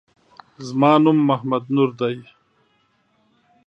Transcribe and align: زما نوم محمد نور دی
زما 0.67 0.91
نوم 1.03 1.17
محمد 1.29 1.63
نور 1.75 1.89
دی 1.99 2.15